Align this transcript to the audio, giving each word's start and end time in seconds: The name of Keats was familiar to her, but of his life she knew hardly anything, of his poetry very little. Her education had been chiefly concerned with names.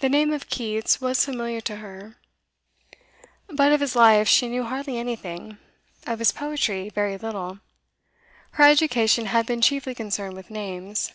The 0.00 0.08
name 0.08 0.32
of 0.32 0.48
Keats 0.48 1.02
was 1.02 1.22
familiar 1.22 1.60
to 1.60 1.76
her, 1.76 2.16
but 3.48 3.72
of 3.72 3.80
his 3.82 3.94
life 3.94 4.26
she 4.26 4.48
knew 4.48 4.64
hardly 4.64 4.96
anything, 4.96 5.58
of 6.06 6.18
his 6.18 6.32
poetry 6.32 6.88
very 6.88 7.18
little. 7.18 7.58
Her 8.52 8.64
education 8.64 9.26
had 9.26 9.44
been 9.44 9.60
chiefly 9.60 9.94
concerned 9.94 10.34
with 10.34 10.48
names. 10.48 11.12